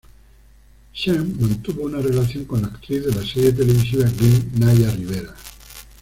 [0.93, 5.35] Sean mantuvo una relación con la actriz de la serie televisiva Glee, Naya Rivera.